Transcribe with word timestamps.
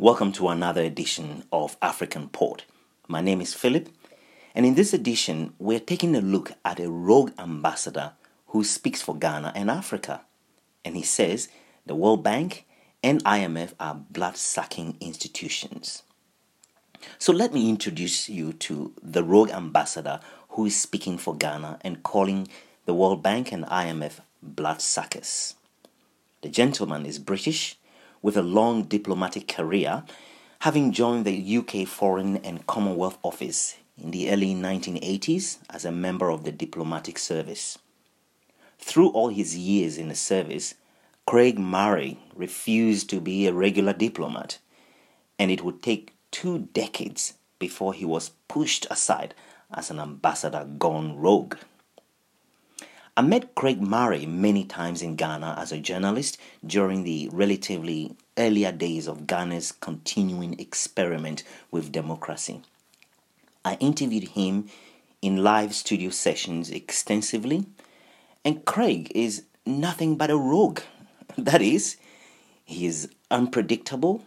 Welcome 0.00 0.30
to 0.34 0.46
another 0.46 0.82
edition 0.82 1.42
of 1.52 1.76
African 1.82 2.28
Port. 2.28 2.64
My 3.08 3.20
name 3.20 3.40
is 3.40 3.52
Philip, 3.52 3.88
and 4.54 4.64
in 4.64 4.76
this 4.76 4.94
edition, 4.94 5.54
we're 5.58 5.80
taking 5.80 6.14
a 6.14 6.20
look 6.20 6.52
at 6.64 6.78
a 6.78 6.88
rogue 6.88 7.32
ambassador 7.36 8.12
who 8.46 8.62
speaks 8.62 9.02
for 9.02 9.16
Ghana 9.16 9.52
and 9.56 9.68
Africa. 9.68 10.20
And 10.84 10.94
he 10.94 11.02
says 11.02 11.48
the 11.84 11.96
World 11.96 12.22
Bank 12.22 12.64
and 13.02 13.24
IMF 13.24 13.72
are 13.80 13.96
blood 14.08 14.36
sucking 14.36 14.98
institutions. 15.00 16.04
So 17.18 17.32
let 17.32 17.52
me 17.52 17.68
introduce 17.68 18.28
you 18.28 18.52
to 18.52 18.92
the 19.02 19.24
rogue 19.24 19.50
ambassador 19.50 20.20
who 20.50 20.66
is 20.66 20.80
speaking 20.80 21.18
for 21.18 21.34
Ghana 21.34 21.80
and 21.80 22.04
calling 22.04 22.46
the 22.84 22.94
World 22.94 23.20
Bank 23.20 23.50
and 23.50 23.64
IMF 23.64 24.20
bloodsuckers. 24.44 25.56
The 26.42 26.48
gentleman 26.48 27.04
is 27.04 27.18
British 27.18 27.77
with 28.22 28.36
a 28.36 28.42
long 28.42 28.84
diplomatic 28.84 29.48
career, 29.48 30.04
having 30.60 30.92
joined 30.92 31.24
the 31.24 31.56
UK 31.58 31.86
Foreign 31.86 32.36
and 32.38 32.66
Commonwealth 32.66 33.18
Office 33.22 33.76
in 33.96 34.10
the 34.10 34.30
early 34.30 34.54
1980s 34.54 35.58
as 35.70 35.84
a 35.84 35.92
member 35.92 36.30
of 36.30 36.44
the 36.44 36.52
diplomatic 36.52 37.18
service. 37.18 37.78
Through 38.78 39.10
all 39.10 39.28
his 39.28 39.56
years 39.56 39.98
in 39.98 40.08
the 40.08 40.14
service, 40.14 40.74
Craig 41.26 41.58
Murray 41.58 42.18
refused 42.34 43.10
to 43.10 43.20
be 43.20 43.46
a 43.46 43.52
regular 43.52 43.92
diplomat, 43.92 44.58
and 45.38 45.50
it 45.50 45.62
would 45.62 45.82
take 45.82 46.14
two 46.30 46.68
decades 46.72 47.34
before 47.58 47.92
he 47.92 48.04
was 48.04 48.30
pushed 48.48 48.86
aside 48.90 49.34
as 49.72 49.90
an 49.90 50.00
ambassador 50.00 50.64
gone 50.78 51.16
rogue. 51.18 51.56
I 53.18 53.20
met 53.20 53.56
Craig 53.56 53.82
Murray 53.82 54.26
many 54.26 54.64
times 54.64 55.02
in 55.02 55.16
Ghana 55.16 55.56
as 55.58 55.72
a 55.72 55.80
journalist 55.80 56.38
during 56.64 57.02
the 57.02 57.28
relatively 57.32 58.14
earlier 58.36 58.70
days 58.70 59.08
of 59.08 59.26
Ghana's 59.26 59.72
continuing 59.72 60.54
experiment 60.60 61.42
with 61.72 61.90
democracy. 61.90 62.62
I 63.64 63.74
interviewed 63.80 64.28
him 64.28 64.68
in 65.20 65.42
live 65.42 65.74
studio 65.74 66.10
sessions 66.10 66.70
extensively, 66.70 67.66
and 68.44 68.64
Craig 68.64 69.10
is 69.16 69.42
nothing 69.66 70.16
but 70.16 70.30
a 70.30 70.36
rogue. 70.36 70.82
That 71.36 71.60
is, 71.60 71.96
he 72.64 72.86
is 72.86 73.08
unpredictable, 73.32 74.22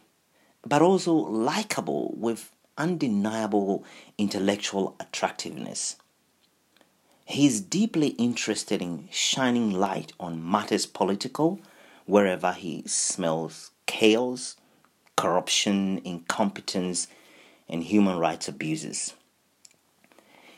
but 0.67 0.81
also 0.81 1.13
likable 1.13 2.13
with 2.17 2.51
undeniable 2.77 3.85
intellectual 4.17 4.97
attractiveness. 4.99 5.95
He 7.31 7.47
is 7.47 7.61
deeply 7.61 8.09
interested 8.09 8.81
in 8.81 9.07
shining 9.09 9.71
light 9.71 10.11
on 10.19 10.51
matters 10.51 10.85
political 10.85 11.61
wherever 12.05 12.51
he 12.51 12.83
smells 12.85 13.71
chaos, 13.85 14.57
corruption, 15.15 16.01
incompetence, 16.03 17.07
and 17.69 17.85
human 17.85 18.17
rights 18.17 18.49
abuses. 18.49 19.13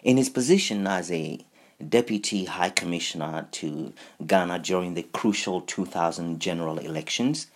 In 0.01 0.17
his 0.17 0.29
position 0.29 0.87
as 0.87 1.11
a 1.11 1.45
Deputy 1.87 2.45
High 2.45 2.71
Commissioner 2.71 3.47
to 3.51 3.93
Ghana 4.25 4.57
during 4.57 4.95
the 4.95 5.03
crucial 5.03 5.61
2000 5.61 6.39
general 6.39 6.79
elections, 6.79 7.51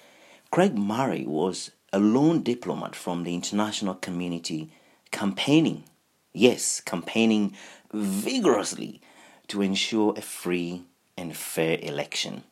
Craig 0.52 0.78
Murray 0.78 1.26
was 1.26 1.72
a 1.92 1.98
lone 1.98 2.44
diplomat 2.44 2.96
from 2.96 3.24
the 3.24 3.34
international 3.34 3.96
community 3.96 4.70
campaigning, 5.10 5.86
yes, 6.34 6.82
campaigning 6.82 7.56
vigorously 7.94 9.02
to 9.48 9.62
ensure 9.62 10.14
a 10.18 10.22
free 10.22 10.84
and 11.18 11.36
fair 11.36 11.80
election. 11.82 12.44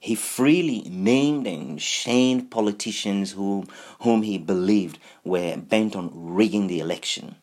He 0.00 0.16
freely 0.16 0.82
named 0.90 1.46
and 1.46 1.80
shamed 1.80 2.50
politicians 2.50 3.32
whom, 3.32 3.68
whom 4.00 4.22
he 4.22 4.36
believed 4.36 4.98
were 5.22 5.56
bent 5.56 5.94
on 5.94 6.10
rigging 6.12 6.66
the 6.66 6.80
election. 6.80 7.36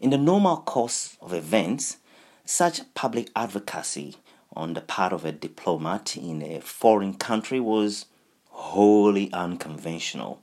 In 0.00 0.10
the 0.10 0.18
normal 0.18 0.56
course 0.56 1.16
of 1.20 1.32
events, 1.32 1.98
such 2.44 2.80
public 2.94 3.30
advocacy 3.36 4.16
on 4.56 4.74
the 4.74 4.80
part 4.80 5.12
of 5.12 5.24
a 5.24 5.30
diplomat 5.30 6.16
in 6.16 6.42
a 6.42 6.60
foreign 6.60 7.14
country 7.14 7.60
was 7.60 8.06
wholly 8.48 9.32
unconventional. 9.32 10.42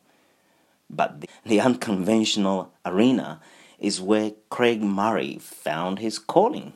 But 0.89 1.19
the, 1.19 1.27
the 1.45 1.59
unconventional 1.59 2.71
arena 2.85 3.41
is 3.79 4.01
where 4.01 4.31
Craig 4.49 4.81
Murray 4.81 5.37
found 5.39 5.99
his 5.99 6.19
calling. 6.19 6.73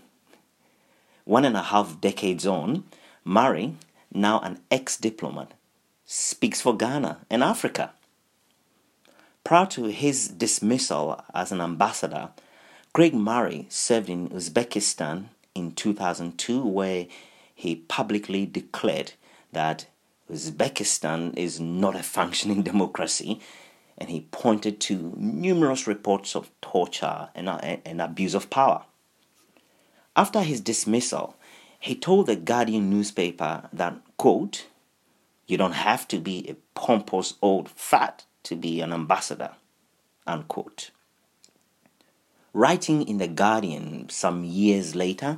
One 1.26 1.46
and 1.46 1.56
a 1.56 1.64
half 1.64 2.02
decades 2.02 2.46
on, 2.46 2.84
Murray, 3.24 3.76
now 4.14 4.40
an 4.40 4.60
ex 4.70 4.98
diplomat, 4.98 5.54
speaks 6.06 6.62
for 6.62 6.76
Ghana 6.76 7.20
and 7.30 7.44
Africa. 7.44 7.94
Prior 9.44 9.66
to 9.68 9.86
his 9.86 10.28
dismissal 10.28 11.24
as 11.34 11.52
an 11.52 11.62
ambassador, 11.62 12.30
Craig 12.94 13.14
Murray 13.14 13.66
served 13.70 14.10
in 14.10 14.30
Uzbekistan 14.30 15.30
in 15.56 15.72
2002, 15.72 16.66
where 16.66 17.08
he 17.56 17.76
publicly 17.76 18.46
declared 18.46 19.14
that 19.52 19.86
Uzbekistan 20.32 21.38
is 21.38 21.60
not 21.60 21.96
a 21.96 22.04
functioning 22.04 22.62
democracy 22.72 23.40
and 24.02 24.10
he 24.10 24.22
pointed 24.32 24.80
to 24.80 25.14
numerous 25.16 25.86
reports 25.86 26.36
of 26.36 26.50
torture 26.60 27.30
and, 27.36 27.48
uh, 27.48 27.60
and 27.86 28.02
abuse 28.02 28.34
of 28.34 28.50
power. 28.50 28.84
After 30.16 30.42
his 30.42 30.60
dismissal, 30.60 31.36
he 31.80 31.94
told 31.94 32.26
the 32.26 32.36
Guardian 32.36 32.90
newspaper 32.90 33.70
that, 33.72 33.94
quote, 34.18 34.66
you 35.46 35.56
don't 35.56 35.74
have 35.74 36.08
to 36.08 36.18
be 36.18 36.50
a 36.50 36.56
pompous 36.74 37.36
old 37.44 37.70
fat 37.70 38.26
to 38.42 38.56
be 38.56 38.82
an 38.82 38.92
ambassador, 38.92 39.52
unquote. 40.26 40.90
Writing 42.54 43.08
in 43.08 43.20
The 43.20 43.28
Guardian 43.28 44.10
some 44.10 44.44
years 44.44 44.96
later, 44.96 45.38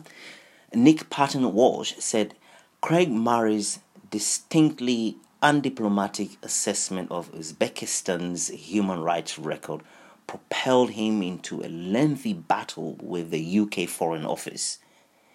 Nick 0.74 1.10
Paton 1.10 1.54
Walsh 1.54 1.96
said 2.00 2.34
Craig 2.80 3.12
Murray's 3.12 3.80
distinctly 4.10 5.18
undiplomatic 5.44 6.38
assessment 6.42 7.12
of 7.12 7.30
Uzbekistan's 7.34 8.48
human 8.48 9.02
rights 9.02 9.38
record 9.38 9.82
propelled 10.26 10.92
him 10.92 11.22
into 11.22 11.62
a 11.62 11.68
lengthy 11.68 12.32
battle 12.32 12.96
with 13.02 13.30
the 13.30 13.60
UK 13.60 13.90
Foreign 13.90 14.26
Office. 14.26 14.80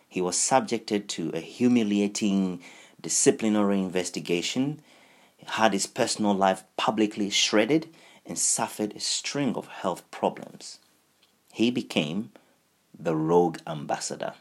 He 0.09 0.23
was 0.23 0.39
subjected 0.39 1.11
to 1.11 1.31
a 1.35 1.41
humiliating 1.41 2.63
disciplinary 3.03 3.81
investigation, 3.81 4.81
had 5.45 5.75
his 5.75 5.87
personal 5.87 6.35
life 6.35 6.65
publicly 6.79 7.29
shredded, 7.29 7.89
and 8.25 8.39
suffered 8.39 8.97
a 8.97 9.01
string 9.01 9.55
of 9.57 9.69
health 9.69 10.11
problems. 10.11 10.79
He 11.53 11.71
became 11.71 12.33
the 12.99 13.15
rogue 13.15 13.59
ambassador. 13.67 14.33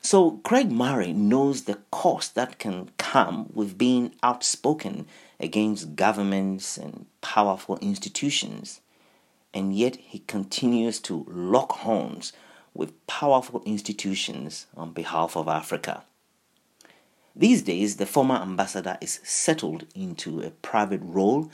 So 0.00 0.40
Craig 0.44 0.70
Murray 0.70 1.12
knows 1.12 1.62
the 1.64 1.78
cost 1.90 2.34
that 2.34 2.58
can 2.58 2.90
come 3.12 3.46
with 3.52 3.76
being 3.76 4.10
outspoken 4.22 5.06
against 5.38 5.96
governments 5.96 6.78
and 6.78 7.04
powerful 7.20 7.76
institutions. 7.82 8.80
And 9.52 9.76
yet 9.76 9.96
he 9.96 10.20
continues 10.20 10.98
to 11.00 11.26
lock 11.28 11.72
horns 11.72 12.32
with 12.72 13.06
powerful 13.06 13.62
institutions 13.66 14.66
on 14.74 14.92
behalf 14.94 15.36
of 15.36 15.46
Africa. 15.46 16.04
These 17.36 17.60
days, 17.60 17.96
the 17.96 18.06
former 18.06 18.36
ambassador 18.36 18.96
is 19.02 19.20
settled 19.22 19.84
into 19.94 20.40
a 20.40 20.48
private 20.48 21.02
role 21.04 21.50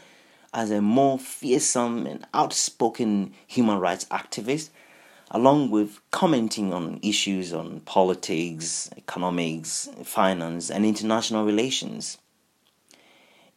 as 0.55 0.71
a 0.71 0.81
more 0.81 1.19
fearsome 1.19 2.07
and 2.07 2.25
outspoken 2.33 3.33
human 3.49 3.81
rights 3.81 4.05
activist 4.13 4.71
along 5.31 5.71
with 5.71 6.01
commenting 6.11 6.73
on 6.73 6.99
issues 7.03 7.53
on 7.53 7.81
politics, 7.81 8.91
economics, 8.97 9.89
finance, 10.05 10.71
and 10.71 10.87
international 10.87 11.45
relations. 11.45 12.19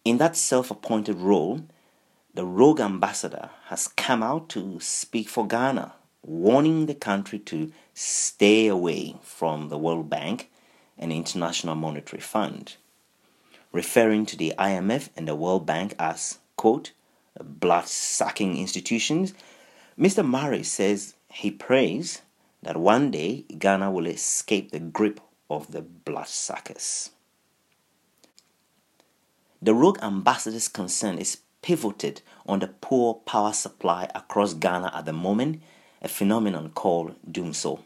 In 0.04 0.18
that 0.18 0.36
self 0.36 0.72
appointed 0.72 1.18
role, 1.18 1.62
the 2.34 2.46
rogue 2.46 2.80
ambassador 2.80 3.50
has 3.66 3.88
come 3.88 4.24
out 4.24 4.50
to 4.50 4.80
speak 4.80 5.30
for 5.30 5.46
Ghana, 5.46 5.94
warning 6.24 6.86
the 6.86 6.96
country 6.96 7.40
to 7.40 7.72
stay 7.94 8.68
away 8.68 9.16
from 9.22 9.69
the 9.69 9.78
World 9.78 10.10
Bank 10.10 10.50
and 10.98 11.12
International 11.12 11.75
Monetary 11.75 12.22
Fund, 12.22 12.75
referring 13.72 14.25
to 14.28 14.38
the 14.38 14.54
IMF 14.57 15.10
and 15.16 15.28
the 15.28 15.36
World 15.36 15.66
Bank 15.66 15.94
as, 16.00 16.40
quote, 16.56 16.92
blood 17.40 17.88
sucking 17.88 18.57
institutions. 18.57 19.34
Mr. 20.00 20.25
Murray 20.25 20.63
says 20.63 21.16
he 21.33 21.51
prays 21.51 22.22
that 22.62 22.78
one 22.78 23.12
day 23.12 23.45
Ghana 23.57 23.92
will 23.92 24.06
escape 24.06 24.72
the 24.72 24.80
grip 24.80 25.19
of 25.50 25.72
the 25.72 25.81
bloodsuckers. 25.81 27.12
The 29.62 29.74
rogue 29.74 30.00
ambassador's 30.01 30.68
concern 30.68 31.18
is 31.18 31.38
pivoted 31.62 32.22
on 32.45 32.60
the 32.60 32.68
poor 32.68 33.16
power 33.16 33.54
supply 33.54 34.10
across 34.16 34.54
Ghana 34.54 34.92
at 34.94 35.06
the 35.06 35.13
moment, 35.13 35.62
a 36.01 36.07
phenomenon 36.07 36.72
called 36.72 37.16
dumsor. 37.30 37.80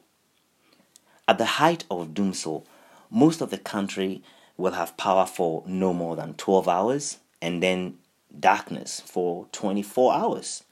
At 1.28 1.38
the 1.38 1.46
height 1.46 1.84
of 1.92 2.14
dumsor, 2.14 2.64
most 3.10 3.42
of 3.42 3.50
the 3.50 3.58
country 3.58 4.24
will 4.58 4.74
have 4.74 4.98
power 4.98 5.26
for 5.26 5.64
no 5.66 5.94
more 5.94 6.16
than 6.16 6.34
12 6.36 6.68
hours 6.68 7.18
and 7.42 7.62
then 7.62 7.98
darkness 8.40 9.02
for 9.02 9.48
24 9.52 10.14
hours. 10.14 10.64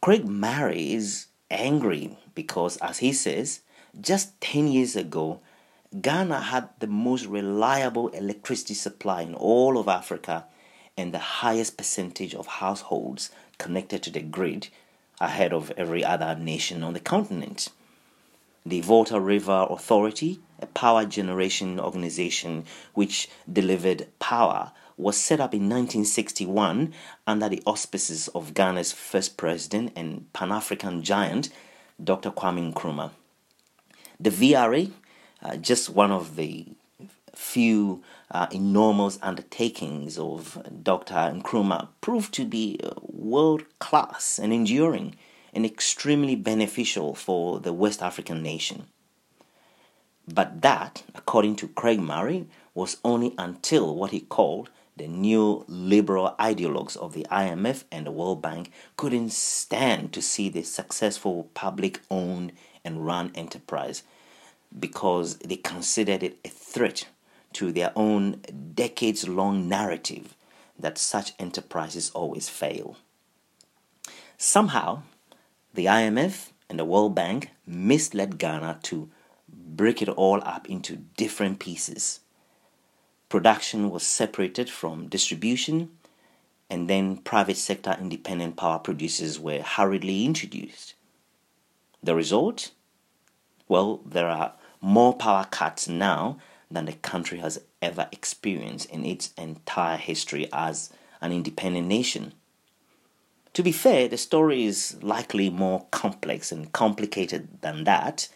Craig 0.00 0.26
Murray 0.26 0.92
is 0.92 1.26
angry 1.50 2.16
because, 2.34 2.76
as 2.78 2.98
he 2.98 3.12
says, 3.12 3.60
just 4.00 4.40
10 4.40 4.68
years 4.68 4.96
ago, 4.96 5.40
Ghana 6.00 6.40
had 6.40 6.68
the 6.80 6.86
most 6.86 7.26
reliable 7.26 8.08
electricity 8.08 8.74
supply 8.74 9.22
in 9.22 9.34
all 9.34 9.78
of 9.78 9.88
Africa 9.88 10.46
and 10.96 11.12
the 11.12 11.18
highest 11.18 11.76
percentage 11.76 12.34
of 12.34 12.46
households 12.46 13.30
connected 13.58 14.02
to 14.02 14.10
the 14.10 14.20
grid 14.20 14.68
ahead 15.20 15.52
of 15.52 15.70
every 15.76 16.04
other 16.04 16.34
nation 16.34 16.82
on 16.82 16.92
the 16.92 17.00
continent. 17.00 17.68
The 18.64 18.80
Volta 18.80 19.20
River 19.20 19.66
Authority, 19.70 20.40
a 20.60 20.66
power 20.66 21.04
generation 21.04 21.78
organization 21.78 22.64
which 22.94 23.28
delivered 23.50 24.08
power, 24.18 24.72
was 24.96 25.16
set 25.16 25.40
up 25.40 25.52
in 25.52 25.62
1961 25.62 26.92
under 27.26 27.48
the 27.48 27.62
auspices 27.66 28.28
of 28.28 28.54
Ghana's 28.54 28.92
first 28.92 29.36
president 29.36 29.92
and 29.94 30.32
Pan 30.32 30.50
African 30.50 31.02
giant, 31.02 31.50
Dr. 32.02 32.30
Kwame 32.30 32.72
Nkrumah. 32.72 33.10
The 34.18 34.30
VRA, 34.30 34.90
uh, 35.42 35.56
just 35.56 35.90
one 35.90 36.10
of 36.10 36.36
the 36.36 36.66
few 37.34 38.02
uh, 38.30 38.46
enormous 38.50 39.18
undertakings 39.20 40.18
of 40.18 40.58
Dr. 40.82 41.14
Nkrumah, 41.14 41.88
proved 42.00 42.32
to 42.34 42.46
be 42.46 42.80
uh, 42.82 42.90
world 43.02 43.64
class 43.78 44.38
and 44.38 44.52
enduring 44.52 45.14
and 45.52 45.66
extremely 45.66 46.34
beneficial 46.34 47.14
for 47.14 47.60
the 47.60 47.72
West 47.72 48.02
African 48.02 48.42
nation. 48.42 48.86
But 50.26 50.62
that, 50.62 51.04
according 51.14 51.56
to 51.56 51.68
Craig 51.68 52.00
Murray, 52.00 52.46
was 52.74 52.96
only 53.04 53.34
until 53.38 53.94
what 53.94 54.10
he 54.10 54.20
called 54.20 54.70
the 54.96 55.06
new 55.06 55.64
liberal 55.68 56.34
ideologues 56.40 56.96
of 56.96 57.12
the 57.12 57.26
IMF 57.30 57.84
and 57.92 58.06
the 58.06 58.10
World 58.10 58.40
Bank 58.40 58.72
couldn't 58.96 59.32
stand 59.32 60.12
to 60.14 60.22
see 60.22 60.48
the 60.48 60.62
successful 60.62 61.50
public 61.54 62.00
owned 62.10 62.52
and 62.84 63.04
run 63.04 63.30
enterprise 63.34 64.02
because 64.78 65.36
they 65.38 65.56
considered 65.56 66.22
it 66.22 66.38
a 66.44 66.48
threat 66.48 67.06
to 67.52 67.72
their 67.72 67.92
own 67.94 68.40
decades 68.74 69.28
long 69.28 69.68
narrative 69.68 70.34
that 70.78 70.98
such 70.98 71.32
enterprises 71.38 72.10
always 72.10 72.48
fail. 72.48 72.96
Somehow, 74.38 75.02
the 75.74 75.86
IMF 75.86 76.50
and 76.68 76.78
the 76.78 76.84
World 76.84 77.14
Bank 77.14 77.50
misled 77.66 78.38
Ghana 78.38 78.80
to 78.84 79.10
break 79.48 80.02
it 80.02 80.08
all 80.08 80.42
up 80.44 80.68
into 80.68 80.96
different 81.16 81.58
pieces 81.58 82.20
Production 83.28 83.90
was 83.90 84.04
separated 84.04 84.70
from 84.70 85.08
distribution, 85.08 85.90
and 86.70 86.88
then 86.88 87.16
private 87.16 87.56
sector 87.56 87.96
independent 88.00 88.56
power 88.56 88.78
producers 88.78 89.40
were 89.40 89.62
hurriedly 89.62 90.24
introduced. 90.24 90.94
The 92.02 92.14
result? 92.14 92.70
Well, 93.68 94.00
there 94.06 94.28
are 94.28 94.52
more 94.80 95.14
power 95.14 95.46
cuts 95.50 95.88
now 95.88 96.38
than 96.70 96.84
the 96.84 96.92
country 96.92 97.38
has 97.38 97.60
ever 97.82 98.08
experienced 98.12 98.90
in 98.90 99.04
its 99.04 99.32
entire 99.36 99.96
history 99.96 100.48
as 100.52 100.92
an 101.20 101.32
independent 101.32 101.88
nation. 101.88 102.32
To 103.54 103.62
be 103.62 103.72
fair, 103.72 104.06
the 104.06 104.18
story 104.18 104.64
is 104.64 105.02
likely 105.02 105.50
more 105.50 105.86
complex 105.90 106.52
and 106.52 106.72
complicated 106.72 107.60
than 107.62 107.84
that, 107.84 108.28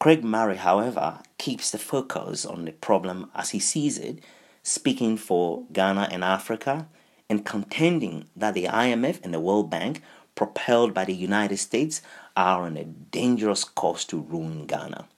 Craig 0.00 0.22
Murray, 0.22 0.58
however, 0.58 1.18
keeps 1.38 1.72
the 1.72 1.78
focus 1.78 2.46
on 2.46 2.64
the 2.64 2.72
problem 2.72 3.32
as 3.34 3.50
he 3.50 3.58
sees 3.58 3.98
it, 3.98 4.20
speaking 4.62 5.16
for 5.16 5.64
Ghana 5.72 6.08
and 6.12 6.22
Africa, 6.22 6.86
and 7.28 7.44
contending 7.44 8.26
that 8.36 8.54
the 8.54 8.66
IMF 8.66 9.18
and 9.24 9.34
the 9.34 9.40
World 9.40 9.70
Bank, 9.70 10.02
propelled 10.36 10.94
by 10.94 11.04
the 11.04 11.14
United 11.14 11.56
States, 11.56 12.00
are 12.36 12.62
on 12.62 12.76
a 12.76 12.84
dangerous 12.84 13.64
course 13.64 14.04
to 14.04 14.20
ruin 14.20 14.66
Ghana. 14.66 15.08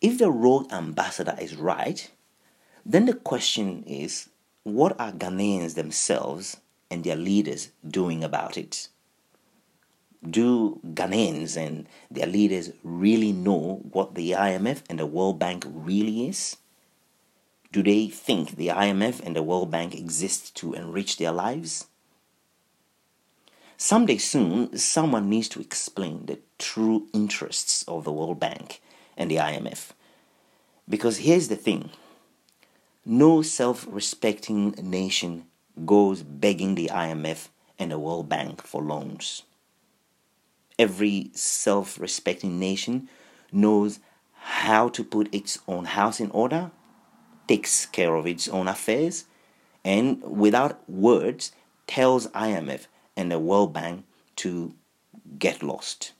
If 0.00 0.16
the 0.16 0.30
rogue 0.30 0.72
ambassador 0.72 1.36
is 1.38 1.56
right, 1.56 2.10
then 2.86 3.04
the 3.04 3.12
question 3.12 3.84
is 3.86 4.30
what 4.62 4.98
are 4.98 5.12
Ghanaians 5.12 5.74
themselves 5.74 6.56
and 6.90 7.04
their 7.04 7.16
leaders 7.16 7.72
doing 7.86 8.24
about 8.24 8.56
it? 8.56 8.88
Do 10.28 10.80
Ghanaians 10.84 11.56
and 11.56 11.86
their 12.10 12.26
leaders 12.26 12.70
really 12.82 13.32
know 13.32 13.80
what 13.90 14.14
the 14.14 14.32
IMF 14.32 14.82
and 14.88 14.98
the 14.98 15.06
World 15.06 15.38
Bank 15.38 15.64
really 15.66 16.28
is? 16.28 16.56
Do 17.72 17.82
they 17.82 18.08
think 18.08 18.56
the 18.56 18.68
IMF 18.68 19.24
and 19.24 19.36
the 19.36 19.42
World 19.42 19.70
Bank 19.70 19.94
exist 19.94 20.56
to 20.56 20.74
enrich 20.74 21.16
their 21.16 21.32
lives? 21.32 21.86
Someday 23.76 24.18
soon, 24.18 24.76
someone 24.76 25.30
needs 25.30 25.48
to 25.50 25.60
explain 25.60 26.26
the 26.26 26.38
true 26.58 27.08
interests 27.14 27.82
of 27.84 28.04
the 28.04 28.12
World 28.12 28.38
Bank 28.38 28.82
and 29.16 29.30
the 29.30 29.36
IMF. 29.36 29.92
Because 30.88 31.18
here's 31.18 31.48
the 31.48 31.56
thing 31.56 31.90
no 33.06 33.40
self 33.40 33.86
respecting 33.88 34.72
nation 34.82 35.46
goes 35.86 36.22
begging 36.22 36.74
the 36.74 36.90
IMF 36.92 37.48
and 37.78 37.90
the 37.90 37.98
World 37.98 38.28
Bank 38.28 38.62
for 38.62 38.82
loans. 38.82 39.44
Every 40.80 41.30
self 41.34 42.00
respecting 42.00 42.58
nation 42.58 43.10
knows 43.52 44.00
how 44.32 44.88
to 44.88 45.04
put 45.04 45.28
its 45.30 45.58
own 45.68 45.84
house 45.84 46.20
in 46.20 46.30
order, 46.30 46.70
takes 47.46 47.84
care 47.84 48.14
of 48.14 48.26
its 48.26 48.48
own 48.48 48.66
affairs, 48.66 49.26
and 49.84 50.22
without 50.22 50.88
words 50.88 51.52
tells 51.86 52.28
IMF 52.28 52.86
and 53.14 53.30
the 53.30 53.38
World 53.38 53.74
Bank 53.74 54.06
to 54.36 54.74
get 55.38 55.62
lost. 55.62 56.12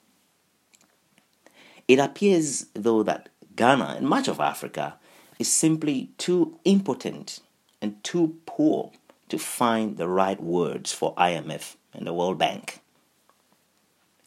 It 1.89 1.99
appears, 1.99 2.67
though, 2.75 3.03
that 3.05 3.31
Ghana 3.57 3.95
and 3.97 4.07
much 4.07 4.29
of 4.29 4.41
Africa 4.41 4.99
is 5.39 5.51
simply 5.51 6.11
too 6.19 6.59
impotent 6.67 7.41
and 7.81 8.05
too 8.05 8.37
poor 8.45 8.93
to 9.31 9.39
find 9.39 9.97
the 9.97 10.07
right 10.07 10.39
words 10.39 10.93
for 10.93 11.15
IMF 11.15 11.77
and 11.95 12.07
the 12.07 12.13
World 12.13 12.37
Bank. 12.37 12.83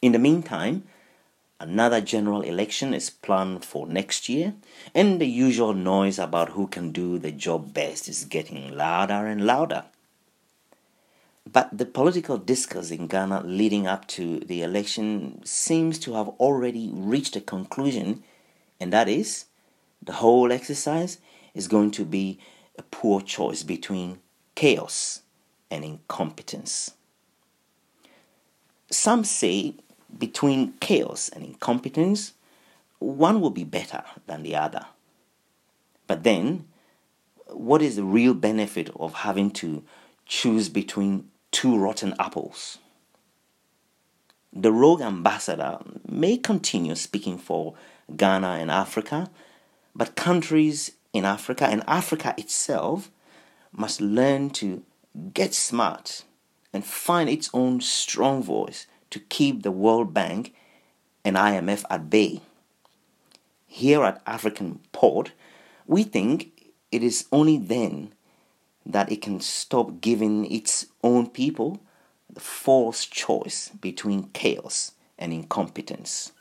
In 0.03 0.11
the 0.11 0.19
meantime, 0.19 0.83
another 1.61 2.01
general 2.01 2.41
election 2.41 2.93
is 2.93 3.09
planned 3.09 3.63
for 3.63 3.87
next 3.87 4.27
year, 4.27 4.53
and 4.93 5.21
the 5.21 5.25
usual 5.25 5.73
noise 5.73 6.19
about 6.19 6.49
who 6.49 6.67
can 6.67 6.91
do 6.91 7.17
the 7.17 7.31
job 7.31 7.73
best 7.73 8.09
is 8.09 8.25
getting 8.25 8.75
louder 8.75 9.25
and 9.25 9.45
louder. 9.45 9.85
But 11.49 11.77
the 11.77 11.85
political 11.85 12.37
discourse 12.37 12.91
in 12.91 13.07
Ghana 13.07 13.43
leading 13.45 13.87
up 13.87 14.05
to 14.09 14.41
the 14.41 14.61
election 14.61 15.41
seems 15.45 15.97
to 15.99 16.15
have 16.15 16.27
already 16.37 16.89
reached 16.91 17.37
a 17.37 17.39
conclusion, 17.39 18.23
and 18.81 18.91
that 18.91 19.07
is 19.07 19.45
the 20.01 20.19
whole 20.19 20.51
exercise 20.51 21.17
is 21.53 21.69
going 21.69 21.91
to 21.91 22.03
be 22.03 22.39
a 22.77 22.83
poor 22.83 23.21
choice 23.21 23.63
between 23.63 24.19
chaos 24.53 25.21
and 25.71 25.85
incompetence. 25.85 26.91
Some 28.91 29.23
say 29.23 29.75
between 30.17 30.73
chaos 30.79 31.29
and 31.29 31.43
incompetence, 31.43 32.33
one 32.99 33.41
will 33.41 33.49
be 33.49 33.63
better 33.63 34.03
than 34.27 34.43
the 34.43 34.55
other. 34.55 34.85
But 36.07 36.23
then, 36.23 36.65
what 37.47 37.81
is 37.81 37.95
the 37.95 38.03
real 38.03 38.33
benefit 38.33 38.89
of 38.95 39.13
having 39.13 39.51
to 39.51 39.83
choose 40.25 40.69
between 40.69 41.29
two 41.51 41.77
rotten 41.77 42.13
apples? 42.19 42.79
The 44.51 44.71
rogue 44.71 45.01
ambassador 45.01 45.79
may 46.07 46.37
continue 46.37 46.95
speaking 46.95 47.37
for 47.37 47.73
Ghana 48.15 48.57
and 48.59 48.69
Africa, 48.69 49.31
but 49.95 50.15
countries 50.15 50.91
in 51.11 51.25
Africa 51.25 51.65
and 51.65 51.83
Africa 51.87 52.35
itself 52.37 53.09
must 53.71 53.99
learn 54.01 54.51
to 54.51 54.83
get 55.33 55.53
smart 55.53 56.23
and 56.71 56.85
find 56.85 57.29
its 57.29 57.49
own 57.53 57.81
strong 57.81 58.43
voice 58.43 58.87
to 59.13 59.19
keep 59.19 59.61
the 59.61 59.71
World 59.71 60.11
Bank 60.11 60.55
and 61.23 61.35
IMF 61.35 61.83
at 61.87 62.09
bay. 62.09 62.41
Here 63.67 64.03
at 64.03 64.23
African 64.25 64.79
Port, 64.91 65.33
we 65.85 66.01
think 66.01 66.73
it 66.91 67.03
is 67.03 67.27
only 67.31 67.57
then 67.57 68.13
that 68.83 69.11
it 69.11 69.21
can 69.21 69.39
stop 69.39 70.01
giving 70.01 70.51
its 70.51 70.87
own 71.03 71.29
people 71.29 71.79
the 72.27 72.39
false 72.39 73.05
choice 73.05 73.69
between 73.79 74.29
chaos 74.33 74.93
and 75.19 75.31
incompetence. 75.31 76.31